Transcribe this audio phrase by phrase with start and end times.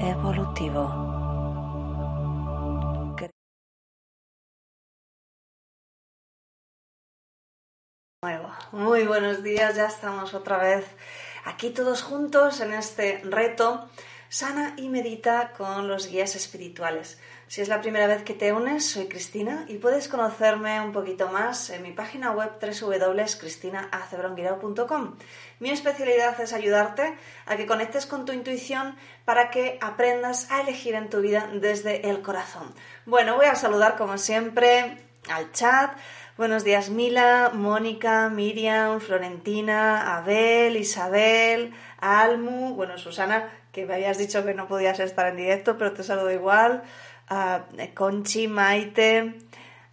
[0.00, 1.10] evolutivo.
[8.72, 10.84] Muy buenos días, ya estamos otra vez
[11.44, 13.88] aquí todos juntos en este reto
[14.28, 17.18] Sana y medita con los guías espirituales.
[17.50, 21.30] Si es la primera vez que te unes, soy Cristina y puedes conocerme un poquito
[21.30, 25.16] más en mi página web www.cristinacebronguirao.com.
[25.58, 27.12] Mi especialidad es ayudarte
[27.46, 28.94] a que conectes con tu intuición
[29.24, 32.72] para que aprendas a elegir en tu vida desde el corazón.
[33.04, 35.90] Bueno, voy a saludar como siempre al chat.
[36.36, 44.44] Buenos días Mila, Mónica, Miriam, Florentina, Abel, Isabel, Almu, bueno Susana, que me habías dicho
[44.44, 46.84] que no podías estar en directo, pero te saludo igual.
[47.32, 47.64] Ah,
[47.94, 49.38] Conchi, Maite.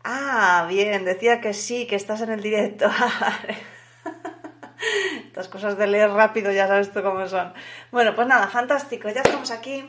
[0.04, 2.90] Ah, bien, decía que sí, que estás en el directo.
[5.28, 7.54] Estas cosas de leer rápido ya sabes tú cómo son.
[7.92, 9.88] Bueno, pues nada, fantástico, ya estamos aquí.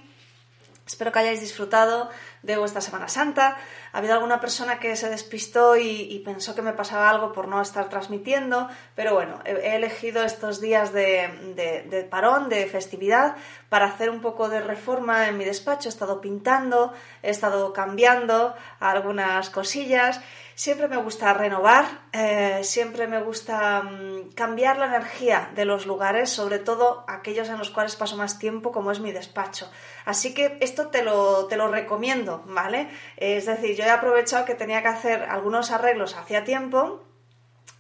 [0.87, 2.11] Espero que hayáis disfrutado
[2.43, 3.57] de vuestra Semana Santa.
[3.93, 7.61] Ha habido alguna persona que se despistó y, pensó que me pasaba algo por no
[7.63, 13.37] estar transmitiendo, pero bueno, he, elegido estos días de parón, de festividad,
[13.69, 15.89] para hacer un poco de reforma en mi despacho.
[15.89, 20.21] He estado pintando, he estado cambiando algunas cosillas.
[20.55, 26.31] Siempre me gusta renovar, eh, siempre me gusta mm, cambiar la energía de los lugares,
[26.31, 29.71] sobre todo aquellos en los cuales paso más tiempo, como es mi despacho.
[30.05, 32.89] Así que esto te lo, te lo recomiendo, ¿vale?
[33.17, 37.05] Es decir, yo he aprovechado que tenía que hacer algunos arreglos hacía tiempo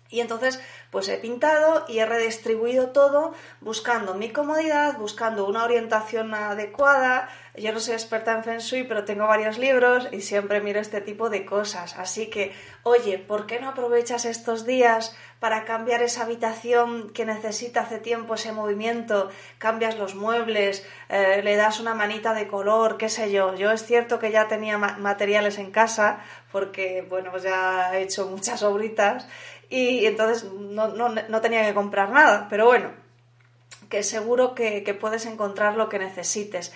[0.09, 6.32] y entonces, pues he pintado y he redistribuido todo buscando mi comodidad, buscando una orientación
[6.34, 7.28] adecuada.
[7.54, 11.00] Yo no soy experta en Feng Shui, pero tengo varios libros y siempre miro este
[11.00, 11.97] tipo de cosas.
[11.98, 12.53] Así que,
[12.84, 18.34] oye, ¿por qué no aprovechas estos días para cambiar esa habitación que necesita hace tiempo
[18.34, 19.28] ese movimiento?
[19.59, 23.54] Cambias los muebles, eh, le das una manita de color, qué sé yo.
[23.56, 26.21] Yo es cierto que ya tenía ma- materiales en casa
[26.53, 29.27] porque, bueno, pues ya he hecho muchas obritas
[29.69, 32.47] y entonces no, no- no tenía que comprar nada.
[32.51, 32.91] Pero bueno,
[33.89, 36.73] que seguro que, puedes encontrar lo que necesites.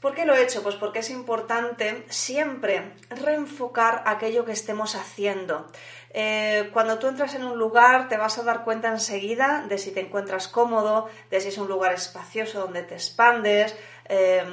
[0.00, 0.62] ¿Por qué lo he hecho?
[0.64, 5.68] Pues porque es importante siempre reenfocar aquello que estemos haciendo.
[6.10, 9.92] Eh, cuando tú entras en un lugar te vas a dar cuenta enseguida de si
[9.92, 13.76] te encuentras cómodo, de si es un lugar espacioso donde te expandes,
[14.08, 14.44] eh,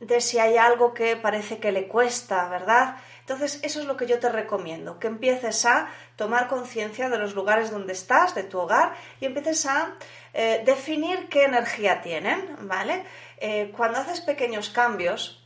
[0.00, 2.96] de si hay algo que parece que le cuesta, ¿verdad?
[3.20, 7.34] Entonces, eso es lo que yo te recomiendo, que empieces a tomar conciencia de los
[7.34, 9.94] lugares donde estás, de tu hogar, y empieces a
[10.32, 13.04] eh, definir qué energía tienen, ¿vale?
[13.38, 15.44] Eh, cuando haces pequeños cambios,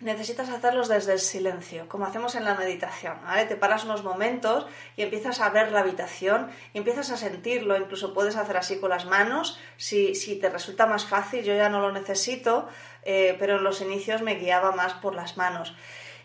[0.00, 3.46] necesitas hacerlos desde el silencio, como hacemos en la meditación, ¿vale?
[3.46, 8.12] Te paras unos momentos y empiezas a ver la habitación y empiezas a sentirlo, incluso
[8.12, 11.80] puedes hacer así con las manos, si, si te resulta más fácil, yo ya no
[11.80, 12.68] lo necesito,
[13.04, 15.74] eh, pero en los inicios me guiaba más por las manos.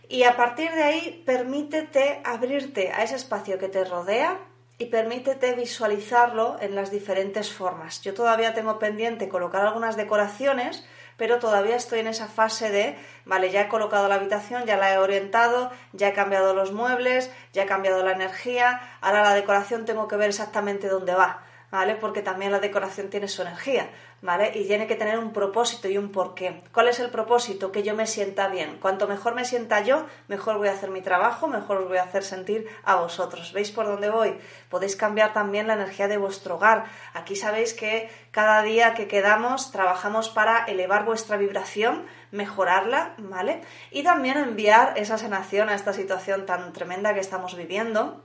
[0.07, 4.39] Y a partir de ahí, permítete abrirte a ese espacio que te rodea
[4.79, 8.01] y permítete visualizarlo en las diferentes formas.
[8.01, 10.85] Yo todavía tengo pendiente colocar algunas decoraciones,
[11.17, 14.93] pero todavía estoy en esa fase de, vale, ya he colocado la habitación, ya la
[14.93, 19.83] he orientado, ya he cambiado los muebles, ya he cambiado la energía, ahora la decoración
[19.83, 21.95] tengo que ver exactamente dónde va, ¿vale?
[21.95, 23.89] Porque también la decoración tiene su energía,
[24.21, 24.51] ¿vale?
[24.55, 26.63] Y tiene que tener un propósito y un porqué.
[26.73, 27.71] ¿Cuál es el propósito?
[27.71, 28.77] Que yo me sienta bien.
[28.79, 32.03] Cuanto mejor me sienta yo, mejor voy a hacer mi trabajo, mejor os voy a
[32.03, 33.53] hacer sentir a vosotros.
[33.53, 34.37] ¿Veis por dónde voy?
[34.69, 36.85] Podéis cambiar también la energía de vuestro hogar.
[37.13, 43.61] Aquí sabéis que cada día que quedamos trabajamos para elevar vuestra vibración, mejorarla, ¿vale?
[43.91, 48.23] Y también enviar esa sanación a esta situación tan tremenda que estamos viviendo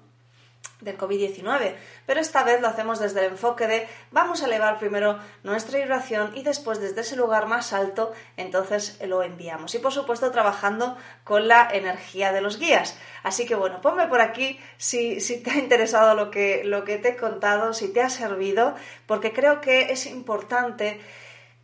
[0.80, 1.74] del COVID-19,
[2.06, 6.32] pero esta vez lo hacemos desde el enfoque de vamos a elevar primero nuestra vibración
[6.34, 11.48] y después desde ese lugar más alto entonces lo enviamos y por supuesto trabajando con
[11.48, 12.98] la energía de los guías.
[13.22, 16.98] Así que bueno, ponme por aquí si, si te ha interesado lo que, lo que
[16.98, 18.74] te he contado, si te ha servido,
[19.06, 21.00] porque creo que es importante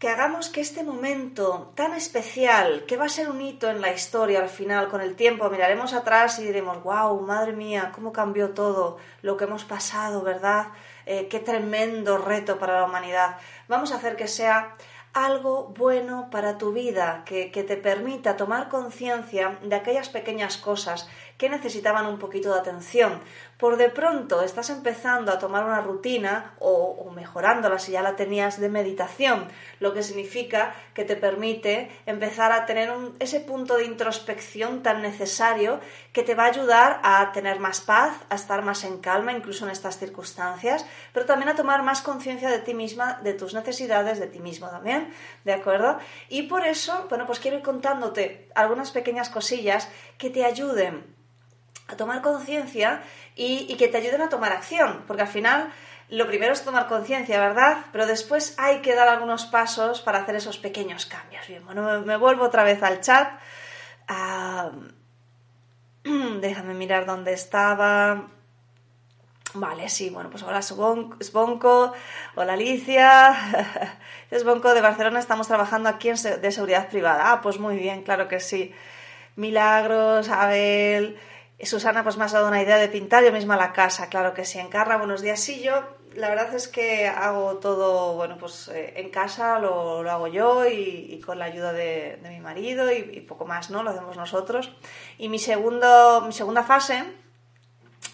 [0.00, 3.92] que hagamos que este momento tan especial, que va a ser un hito en la
[3.92, 8.54] historia al final, con el tiempo, miraremos atrás y diremos, wow, madre mía, cómo cambió
[8.54, 10.68] todo lo que hemos pasado, ¿verdad?
[11.04, 13.36] Eh, qué tremendo reto para la humanidad.
[13.68, 14.74] Vamos a hacer que sea
[15.12, 21.10] algo bueno para tu vida, que, que te permita tomar conciencia de aquellas pequeñas cosas
[21.36, 23.20] que necesitaban un poquito de atención.
[23.60, 28.58] Por de pronto estás empezando a tomar una rutina o, mejorándola si ya la tenías
[28.58, 29.48] de meditación,
[29.80, 35.78] lo que significa que te permite empezar a tener ese punto de introspección tan necesario
[36.14, 39.66] que te va a ayudar a tener más paz, a estar más en calma, incluso
[39.66, 44.18] en estas circunstancias, pero también a tomar más conciencia de ti misma, de tus necesidades,
[44.18, 45.12] de ti mismo también,
[45.44, 45.98] ¿de acuerdo?
[46.30, 49.86] Y por eso, bueno, pues quiero ir contándote algunas pequeñas cosillas
[50.16, 51.20] que te ayuden
[51.94, 53.02] a tomar conciencia
[53.34, 55.72] y, que te ayuden a tomar acción, porque al final
[56.08, 57.78] lo primero es tomar conciencia, ¿verdad?
[57.92, 61.46] Pero después hay que dar algunos pasos para hacer esos pequeños cambios.
[61.46, 63.28] Bien, bueno, me, vuelvo otra vez al chat.
[64.08, 64.70] Ah,
[66.40, 68.26] déjame mirar dónde estaba.
[69.54, 71.92] Vale, sí, bueno, pues hola Sbon- Sbonco,
[72.36, 73.98] hola Alicia.
[74.30, 77.32] Sbonco de Barcelona, estamos trabajando aquí en de seguridad privada.
[77.32, 78.72] Ah, pues muy bien, claro que sí.
[79.36, 81.18] Milagros, Abel,
[81.66, 84.44] Susana, pues me has dado una idea de pintar yo misma la casa, claro que
[84.44, 84.58] sí.
[84.58, 85.40] Encarra, buenos días.
[85.40, 90.26] Sí, yo la verdad es que hago todo, bueno, pues eh, en casa lo, hago
[90.26, 93.82] yo y, con la ayuda de, mi marido y, y poco más, ¿no?
[93.82, 94.72] Lo hacemos nosotros.
[95.18, 97.04] Y mi, segundo, mi segunda fase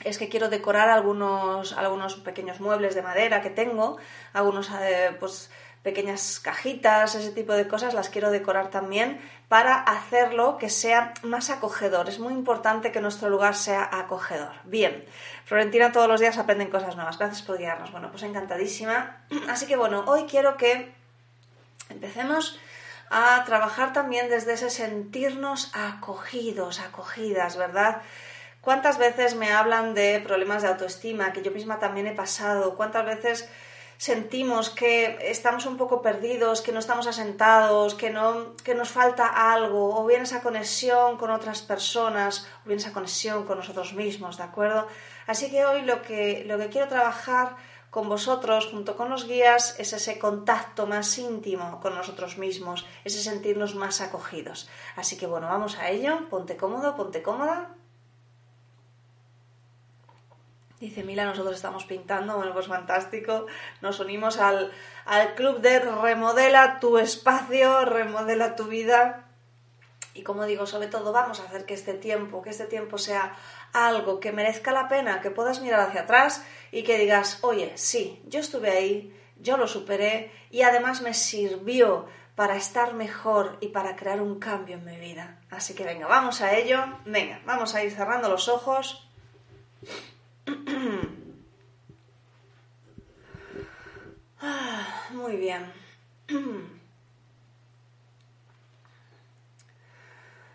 [0.05, 3.99] es que quiero decorar algunos, algunos pequeños muebles de madera que tengo,
[4.33, 5.51] algunos eh, pues
[5.87, 11.49] pequeñas cajitas, ese tipo de cosas las quiero decorar también para hacerlo que sea más
[11.49, 12.09] acogedor.
[12.09, 14.51] Es muy importante que nuestro lugar sea acogedor.
[14.65, 15.05] Bien,
[15.45, 17.19] Florentina todos los días aprenden cosas nuevas.
[17.19, 17.93] Gracias por guiarnos.
[17.93, 19.19] Bueno, pues encantadísima.
[19.49, 20.93] Así que bueno, hoy quiero que
[21.89, 22.59] empecemos
[23.09, 28.03] a trabajar también desde ese sentirnos acogidos, acogidas, ¿verdad?
[28.61, 32.75] ¿Cuántas veces me hablan de problemas de autoestima que yo misma también he pasado?
[32.75, 33.49] ¿Cuántas veces
[33.99, 39.27] sentimos que estamos un poco perdidos, que no estamos asentados, que, no, que nos falta
[39.53, 44.37] algo, o bien esa conexión con otras personas, o bien esa conexión con nosotros mismos,
[44.37, 44.87] ¿de acuerdo?
[45.27, 47.57] Así que hoy lo que, lo que quiero trabajar
[47.91, 53.23] con vosotros, junto con los guías, es ese contacto más íntimo con nosotros mismos, ese
[53.23, 54.69] sentirnos más acogidos.
[54.97, 57.75] Así que bueno, vamos a ello, ponte cómodo, ponte cómoda.
[60.81, 63.47] Dice Mila, nosotros estamos pintando, bueno, pues fantástico.
[63.81, 64.71] Nos unimos al,
[65.07, 69.25] al club de Remodela tu espacio, remodela tu vida.
[70.13, 73.35] Y como digo, sobre todo vamos a hacer que este tiempo, que este tiempo sea
[73.73, 78.23] algo que merezca la pena, que puedas mirar hacia atrás y que digas, oye, sí,
[78.27, 83.97] yo estuve ahí, yo lo superé y además me sirvió para estar mejor y para
[83.97, 85.39] crear un cambio en mi vida.
[85.51, 86.85] Así que venga, vamos a ello.
[87.07, 89.09] Venga, vamos a ir cerrando los ojos.
[94.41, 95.73] Ah, Muy bien.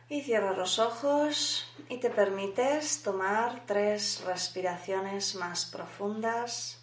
[0.10, 6.82] Y cierras los ojos y te permites tomar tres respiraciones más profundas.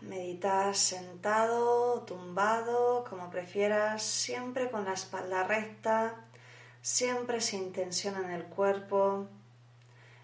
[0.00, 6.27] Meditas sentado, tumbado, como prefieras, siempre con la espalda recta,
[6.82, 9.28] siempre sin tensión en el cuerpo,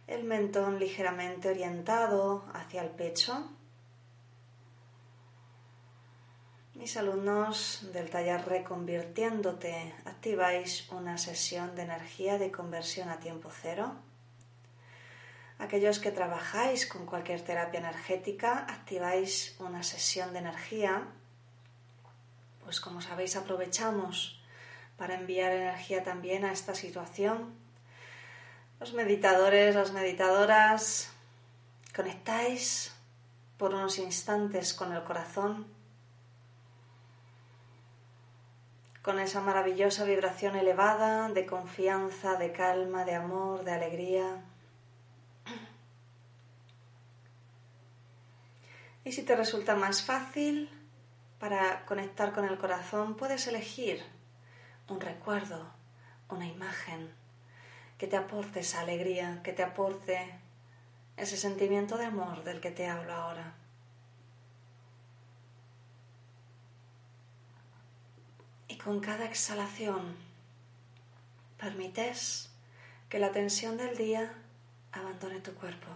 [0.07, 3.51] el mentón ligeramente orientado hacia el pecho.
[6.75, 13.95] Mis alumnos del taller Reconvirtiéndote activáis una sesión de energía de conversión a tiempo cero.
[15.59, 21.07] Aquellos que trabajáis con cualquier terapia energética activáis una sesión de energía.
[22.65, 24.34] Pues como sabéis aprovechamos
[24.97, 27.55] para enviar energía también a esta situación.
[28.81, 31.11] Los meditadores, las meditadoras,
[31.95, 32.95] conectáis
[33.59, 35.67] por unos instantes con el corazón,
[39.03, 44.43] con esa maravillosa vibración elevada de confianza, de calma, de amor, de alegría.
[49.05, 50.71] Y si te resulta más fácil
[51.39, 54.03] para conectar con el corazón, puedes elegir
[54.89, 55.67] un recuerdo,
[56.29, 57.11] una imagen
[57.99, 60.39] que te aporte esa alegría, que te aporte
[61.17, 63.55] ese sentimiento de amor del que te hablo ahora.
[68.69, 70.17] Y con cada exhalación
[71.59, 72.51] permites
[73.09, 74.35] que la tensión del día
[74.93, 75.89] abandone tu cuerpo.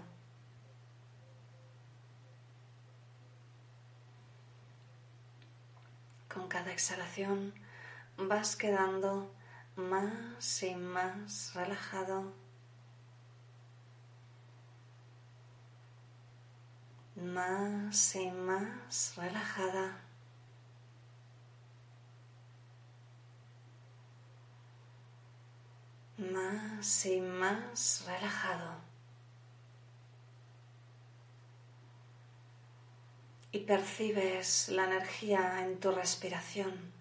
[6.33, 7.52] Con cada exhalación
[8.18, 9.32] vas quedando
[9.76, 12.32] más y más relajado,
[17.14, 20.04] más y más relajada.
[26.18, 28.75] Más y más relajado.
[33.52, 36.98] Y percibes la energía en tu respiración.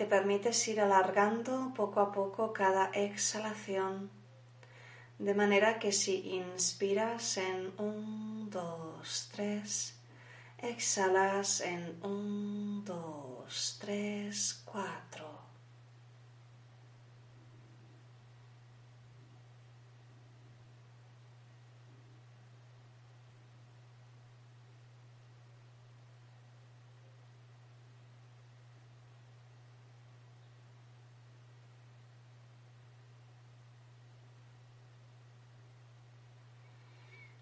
[0.00, 4.10] Te permites ir alargando poco a poco cada exhalación,
[5.18, 10.00] de manera que si inspiras en un, dos, tres,
[10.56, 15.39] exhalas en un, dos, tres, cuatro.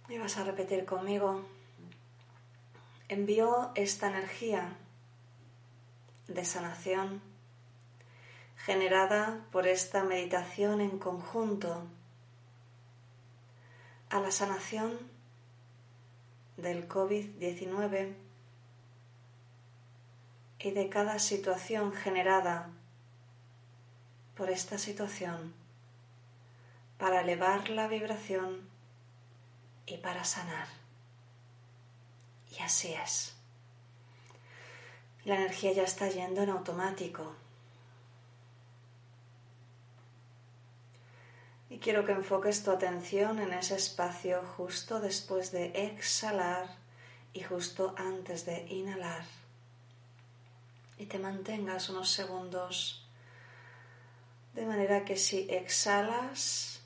[0.08, 1.44] Y vas a repetir conmigo.
[3.08, 4.76] Envío esta energía
[6.28, 7.20] de sanación
[8.56, 11.86] generada por esta meditación en conjunto
[14.10, 14.98] a la sanación
[16.56, 18.14] del COVID-19
[20.60, 22.70] y de cada situación generada
[24.36, 25.54] por esta situación
[26.98, 28.67] para elevar la vibración
[29.90, 30.68] y para sanar.
[32.50, 33.34] Y así es.
[35.24, 37.34] La energía ya está yendo en automático.
[41.70, 46.76] Y quiero que enfoques tu atención en ese espacio justo después de exhalar
[47.34, 49.24] y justo antes de inhalar.
[50.96, 53.04] Y te mantengas unos segundos
[54.54, 56.80] de manera que si exhalas,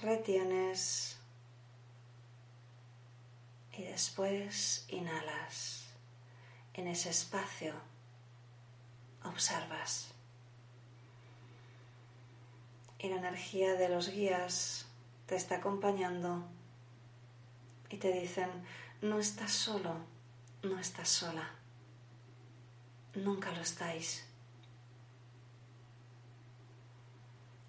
[0.00, 1.13] retienes
[3.76, 5.86] y después inhalas.
[6.74, 7.74] En ese espacio
[9.24, 10.08] observas.
[12.98, 14.86] Y la energía de los guías
[15.26, 16.44] te está acompañando
[17.90, 18.48] y te dicen,
[19.02, 19.94] no estás solo,
[20.62, 21.50] no estás sola.
[23.14, 24.26] Nunca lo estáis.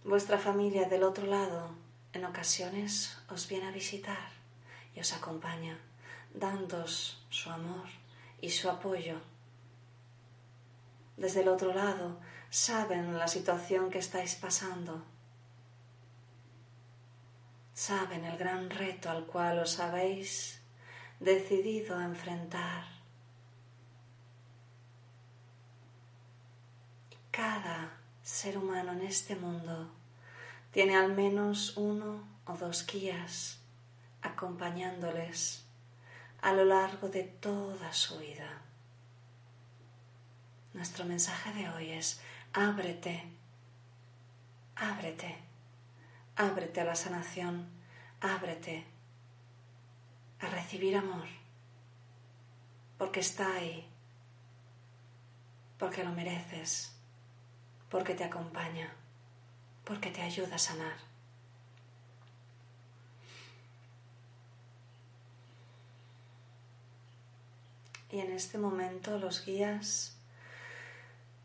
[0.03, 1.75] Vuestra familia del otro lado
[2.13, 4.29] en ocasiones os viene a visitar
[4.95, 5.77] y os acompaña
[6.39, 7.87] dándos su amor
[8.41, 9.19] y su apoyo.
[11.17, 12.17] Desde el otro lado
[12.49, 15.03] saben la situación que estáis pasando.
[17.73, 20.61] Saben el gran reto al cual os habéis
[21.19, 22.85] decidido enfrentar.
[27.31, 29.89] Cada ser humano en este mundo
[30.71, 33.59] tiene al menos uno o dos guías
[34.21, 35.64] acompañándoles
[36.45, 38.61] a lo largo de toda su vida.
[40.75, 42.21] Nuestro mensaje de hoy es
[42.53, 43.23] ábrete,
[44.75, 45.39] ábrete,
[46.35, 47.67] ábrete a la sanación,
[48.21, 48.85] ábrete
[50.39, 51.25] a recibir amor,
[52.99, 53.89] porque está ahí,
[55.79, 56.95] porque lo mereces,
[57.89, 58.93] porque te acompaña,
[59.83, 61.14] porque te ayuda a sanar.
[68.15, 70.15] Y en este momento los guías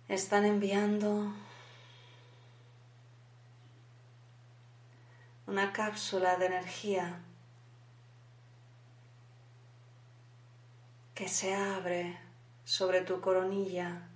[0.06, 1.34] están enviando
[5.48, 7.22] una cápsula de energía
[11.12, 12.16] que se abre
[12.64, 14.06] sobre tu coronilla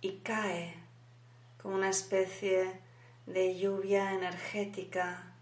[0.00, 0.74] y cae
[1.62, 2.80] como una especie
[3.26, 5.32] de lluvia energética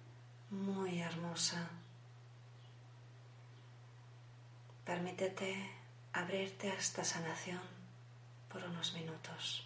[0.51, 1.71] muy hermosa.
[4.85, 5.78] Permítete
[6.19, 7.61] abrirte a esta sanación
[8.49, 9.65] por unos minutos.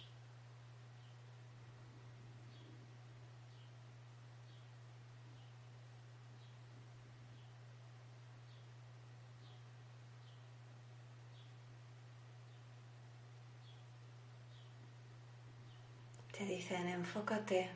[16.37, 17.69] Te dicen, enfócate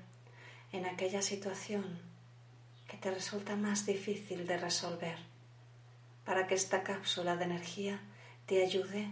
[0.72, 2.00] en aquella situación
[2.88, 5.18] que te resulta más difícil de resolver
[6.26, 8.02] para que esta cápsula de energía
[8.48, 9.10] te ayude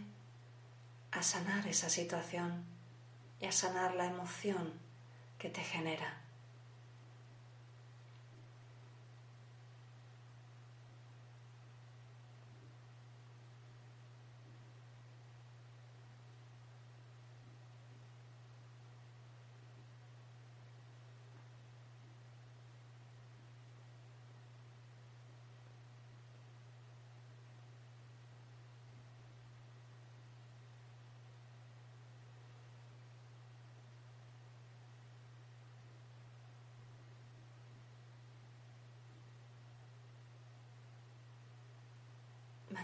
[1.12, 2.63] a sanar esa situación
[3.42, 4.72] y a sanar la emoción
[5.38, 6.25] que te genera.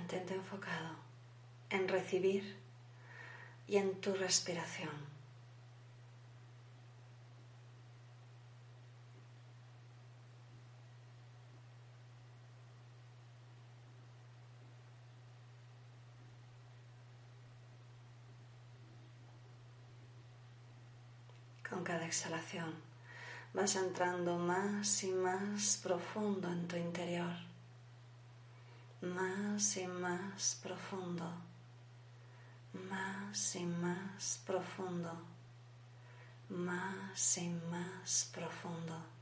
[0.01, 0.95] Mantente enfocado
[1.69, 2.57] en recibir
[3.67, 4.89] y en tu respiración.
[21.69, 22.73] Con cada exhalación
[23.53, 27.50] vas entrando más y más profundo en tu interior,
[29.01, 31.33] más y más profundo,
[32.89, 35.11] más y más profundo,
[36.49, 39.20] más y más profundo.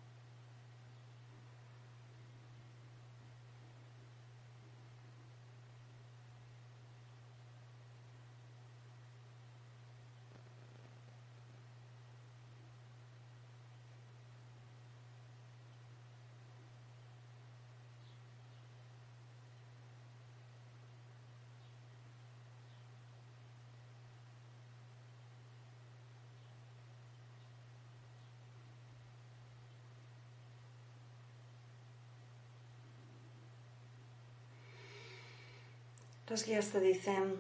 [36.30, 37.38] Los guías te dicen,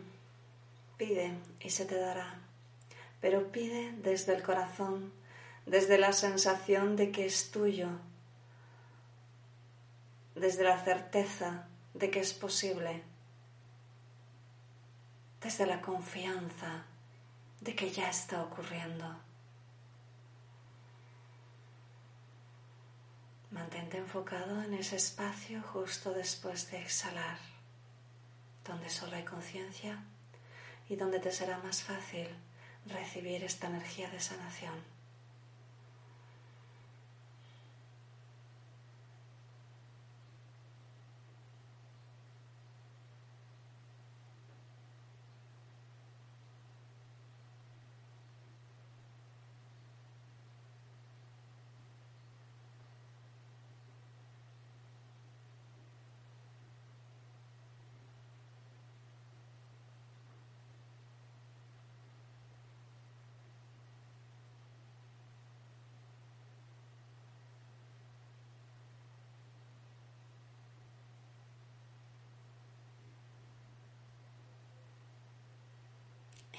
[0.97, 2.39] pide y se te dará,
[3.21, 5.13] pero pide desde el corazón,
[5.67, 7.89] desde la sensación de que es tuyo,
[10.33, 13.03] desde la certeza de que es posible,
[15.39, 16.85] desde la confianza
[17.61, 19.05] de que ya está ocurriendo.
[23.51, 27.48] Mantente enfocado en ese espacio justo después de exhalar
[28.69, 29.97] donde solo hay conciencia
[30.87, 32.27] y donde te será más fácil
[32.85, 34.98] recibir esta energía de sanación.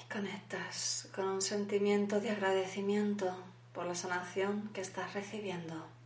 [0.09, 3.35] Conectas con un sentimiento de agradecimiento
[3.73, 6.00] por la sanación que estás recibiendo.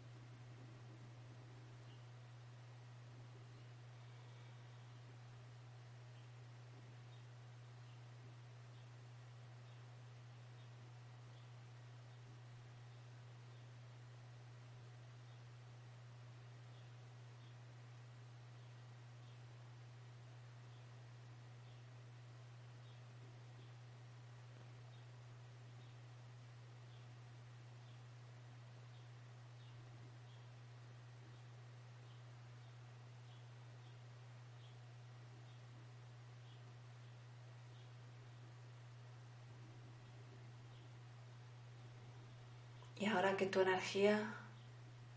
[43.38, 44.34] Que tu energía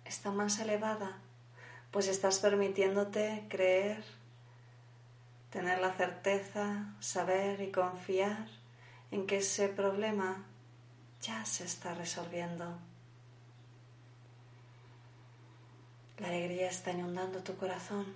[0.04, 1.18] está más elevada,
[1.92, 4.02] pues estás permitiéndote creer,
[5.50, 8.48] tener la certeza, saber y confiar
[9.12, 10.44] en que ese problema
[11.20, 12.78] ya se está resolviendo.
[16.18, 18.06] La alegría está inundando tu corazón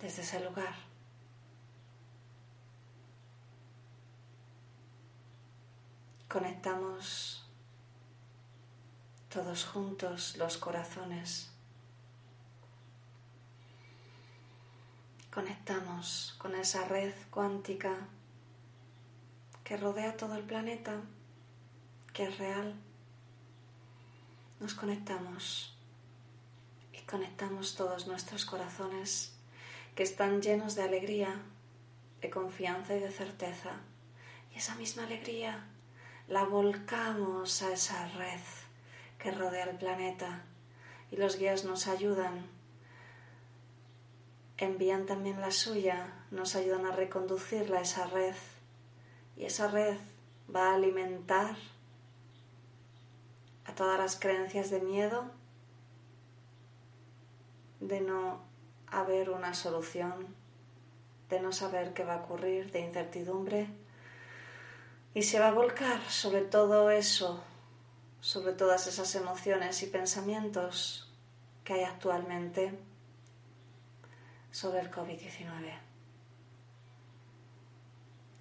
[0.00, 0.74] desde ese lugar.
[6.28, 7.37] Conectamos
[9.28, 11.50] todos juntos los corazones.
[15.30, 17.94] Conectamos con esa red cuántica
[19.64, 21.02] que rodea todo el planeta,
[22.14, 22.74] que es real.
[24.60, 25.76] Nos conectamos
[26.94, 29.36] y conectamos todos nuestros corazones
[29.94, 31.42] que están llenos de alegría,
[32.22, 33.72] de confianza y de certeza.
[34.54, 35.66] Y esa misma alegría
[36.28, 38.40] la volcamos a esa red
[39.18, 40.44] que rodea el planeta
[41.10, 42.46] y los guías nos ayudan,
[44.56, 48.34] envían también la suya, nos ayudan a reconducirla a esa red
[49.36, 49.96] y esa red
[50.54, 51.56] va a alimentar
[53.64, 55.30] a todas las creencias de miedo,
[57.80, 58.40] de no
[58.86, 60.26] haber una solución,
[61.28, 63.68] de no saber qué va a ocurrir, de incertidumbre,
[65.14, 67.42] y se va a volcar sobre todo eso
[68.20, 71.08] sobre todas esas emociones y pensamientos
[71.64, 72.78] que hay actualmente
[74.50, 75.78] sobre el COVID-19.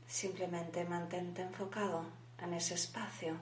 [0.08, 2.06] Simplemente mantente enfocado
[2.40, 3.36] en ese espacio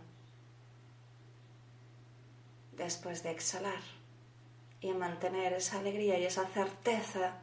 [2.74, 3.82] después de exhalar
[4.82, 7.38] y mantener esa alegría y esa certeza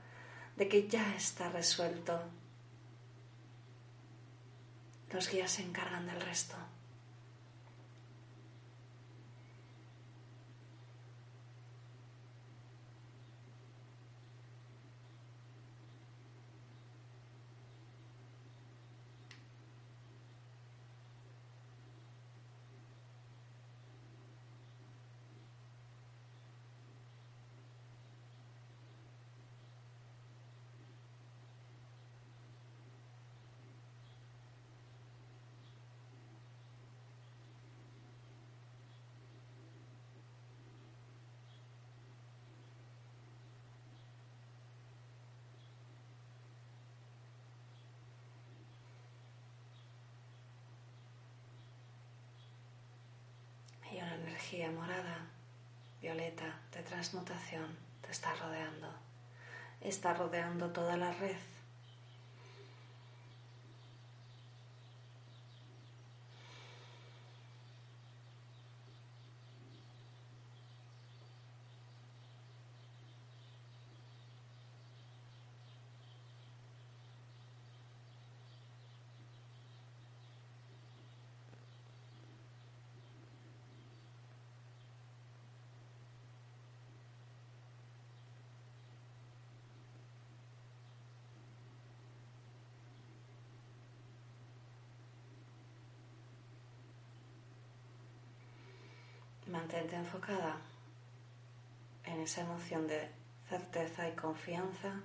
[0.56, 2.20] de que ya está resuelto.
[5.10, 6.56] Los guías se encargan del resto.
[53.92, 54.16] Y una
[54.52, 55.16] energía morada,
[56.02, 58.88] violeta, de transmutación te está rodeando.
[59.80, 61.36] Está rodeando toda la red.
[99.62, 100.56] Mantente enfocada
[102.04, 103.08] en esa emoción de
[103.48, 105.00] certeza y confianza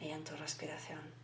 [0.00, 1.15] y en tu respiración.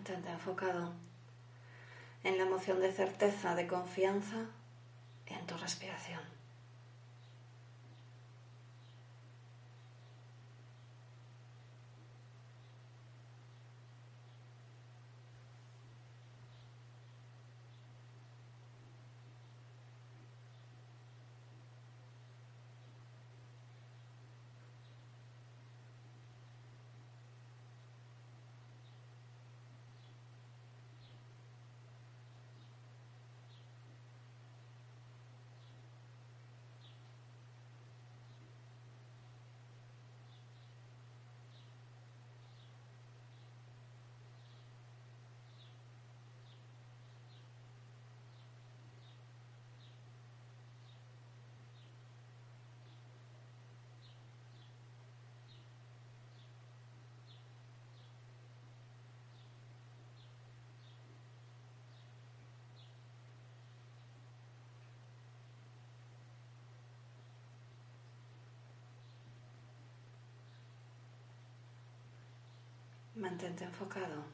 [0.00, 0.94] Mantente enfocado
[2.24, 4.46] en la emoción de certeza, de confianza
[5.26, 6.39] en tu respiración.
[73.20, 74.24] Mantente enfocado.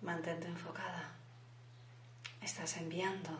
[0.00, 1.04] Mantente enfocada.
[2.40, 3.30] Estás enviando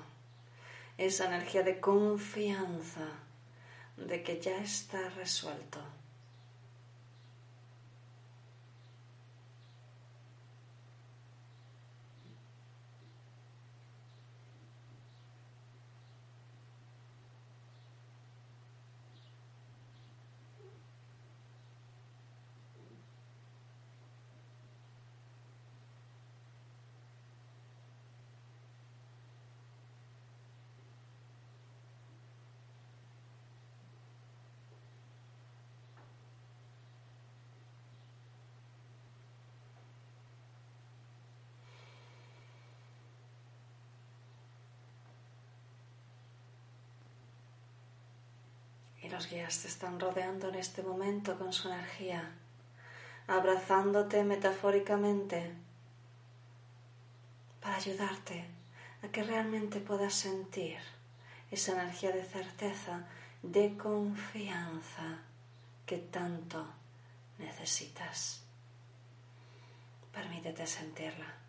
[0.97, 3.09] esa energía de confianza
[3.97, 5.81] de que ya está resuelto.
[49.33, 52.33] Te están rodeando en este momento con su energía,
[53.27, 55.55] abrazándote metafóricamente
[57.63, 58.45] para ayudarte
[59.03, 60.77] a que realmente puedas sentir
[61.51, 63.07] esa energía de certeza,
[63.43, 65.21] de confianza
[65.87, 66.67] que tanto
[67.39, 68.43] necesitas.
[70.13, 71.42] Permítete sentirla.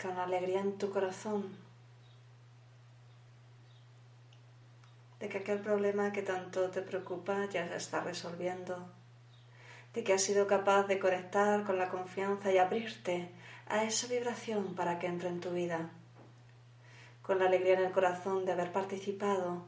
[0.00, 1.56] Con alegría en tu corazón
[5.18, 8.88] de que aquel problema que tanto te preocupa ya se está resolviendo,
[9.94, 13.28] de que has sido capaz de conectar con la confianza y abrirte
[13.66, 15.90] a esa vibración para que entre en tu vida,
[17.22, 19.66] con la alegría en el corazón de haber participado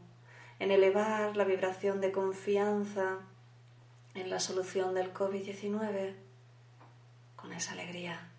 [0.61, 3.19] en elevar la vibración de confianza
[4.15, 6.15] en la solución del COVID-19,
[7.35, 8.30] con esa alegría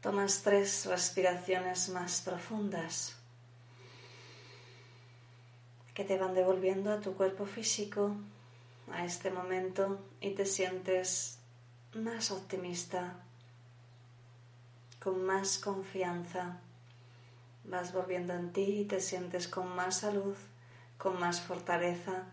[0.00, 3.16] Tomas tres respiraciones más profundas
[5.92, 8.16] que te van devolviendo a tu cuerpo físico
[8.90, 11.38] a este momento y te sientes
[11.92, 13.22] más optimista,
[15.02, 16.60] con más confianza.
[17.64, 20.36] Vas volviendo en ti y te sientes con más salud,
[20.96, 22.24] con más fortaleza.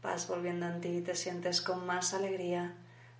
[0.00, 2.76] Vas volviendo en ti y te sientes con más alegría.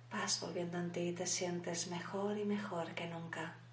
[0.09, 3.66] Vas volviendo en ti y te sientes mejor y mejor que nunca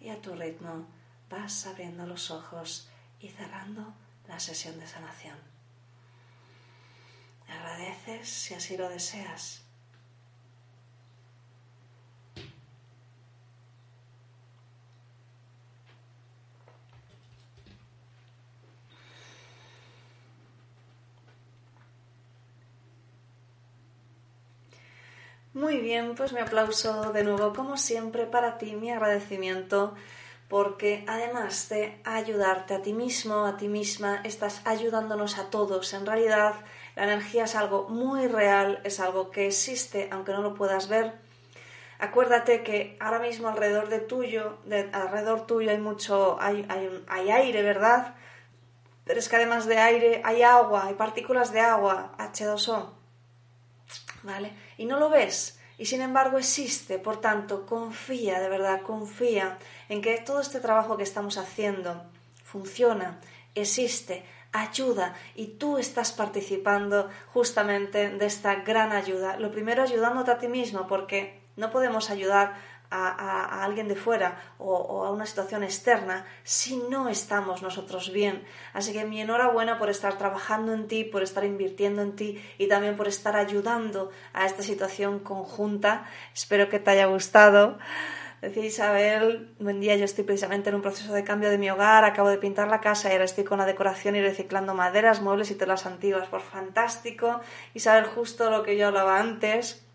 [0.00, 0.86] y a tu ritmo
[1.28, 2.88] vas abriendo los ojos
[3.20, 3.92] y cerrando
[4.28, 5.38] la sesión de sanación.
[7.48, 9.62] Agradeces si así lo deseas.
[25.52, 29.96] Muy bien, pues mi aplauso de nuevo, como siempre, para ti, mi agradecimiento,
[30.48, 35.92] porque además de ayudarte a ti mismo, a ti misma, estás ayudándonos a todos.
[35.92, 36.54] En realidad,
[36.94, 41.14] la energía es algo muy real, es algo que existe, aunque no lo puedas ver.
[41.98, 47.30] Acuérdate que ahora mismo alrededor de tuyo, de, alrededor tuyo hay mucho, hay, hay, hay
[47.32, 48.14] aire, ¿verdad?
[49.04, 53.00] Pero es que además de aire hay agua, hay partículas de agua, H2O.
[54.22, 54.52] ¿vale?
[54.80, 55.60] Y no lo ves.
[55.76, 59.58] Y sin embargo existe, por tanto, confía, de verdad, confía
[59.90, 62.02] en que todo este trabajo que estamos haciendo
[62.42, 63.20] funciona,
[63.54, 69.38] existe, ayuda y tú estás participando justamente de esta gran ayuda.
[69.38, 72.54] Lo primero ayudándote a ti mismo porque no podemos ayudar
[72.90, 78.44] a, alguien de fuera o, a una situación externa si no estamos nosotros bien.
[78.72, 82.66] Así que mi enhorabuena por estar trabajando en ti, por estar invirtiendo en ti y
[82.66, 86.06] también por estar ayudando a esta situación conjunta.
[86.34, 87.78] Espero que te haya gustado.
[88.40, 92.04] Decía Isabel, buen día, yo estoy precisamente en un proceso de cambio de mi hogar,
[92.04, 95.50] acabo de pintar la casa y ahora estoy con la decoración y reciclando maderas, muebles
[95.50, 96.26] y telas antiguas.
[96.28, 97.40] Por fantástico.
[97.74, 99.86] Isabel, justo lo que yo hablaba antes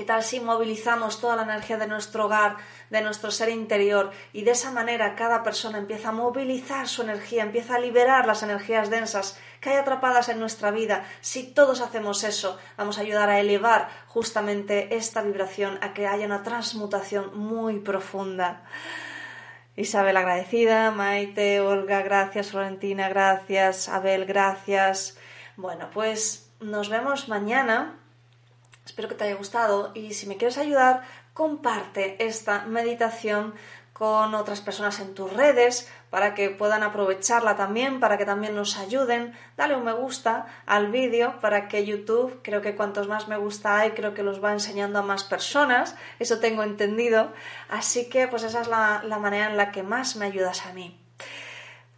[0.00, 2.56] ¿Qué tal si movilizamos toda la energía de nuestro hogar,
[2.88, 7.42] de nuestro ser interior y de esa manera cada persona empieza a movilizar su energía,
[7.42, 11.04] empieza a liberar las energías densas que hay atrapadas en nuestra vida?
[11.20, 16.24] Si todos hacemos eso, vamos a ayudar a elevar justamente esta vibración, a que haya
[16.24, 18.62] una transmutación muy profunda.
[19.76, 25.18] Isabel agradecida, Maite, Olga, gracias, Florentina, gracias, Abel, gracias.
[25.58, 28.00] Bueno, pues nos vemos mañana
[28.90, 33.54] Espero que te haya gustado y si me quieres ayudar, comparte esta meditación
[33.92, 38.76] con otras personas en tus redes para que puedan aprovecharla también, para que también nos
[38.78, 39.32] ayuden.
[39.56, 43.78] Dale un me gusta al vídeo para que YouTube, creo que cuantos más me gusta
[43.78, 47.32] hay, creo que los va enseñando a más personas, eso tengo entendido.
[47.68, 50.72] Así que pues esa es la, la manera en la que más me ayudas a
[50.72, 51.00] mí.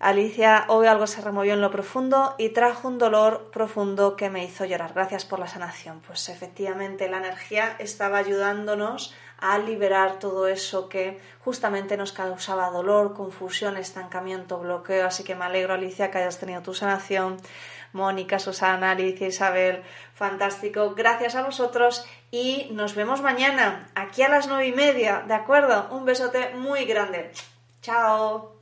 [0.03, 4.43] Alicia hoy algo se removió en lo profundo y trajo un dolor profundo que me
[4.43, 4.95] hizo llorar.
[4.95, 6.01] Gracias por la sanación.
[6.05, 13.15] Pues efectivamente la energía estaba ayudándonos a liberar todo eso que justamente nos causaba dolor,
[13.15, 15.07] confusión, estancamiento, bloqueo.
[15.07, 17.37] Así que me alegro, Alicia, que hayas tenido tu sanación.
[17.93, 19.85] Mónica, Susana, Alicia, Isabel,
[20.15, 20.95] fantástico.
[20.97, 25.87] Gracias a vosotros y nos vemos mañana aquí a las nueve y media, ¿de acuerdo?
[25.93, 27.31] Un besote muy grande.
[27.83, 28.62] Chao